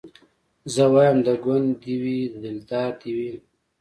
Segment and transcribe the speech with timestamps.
[0.73, 3.33] زه وايم د ګوند دي وي دلدار دي وي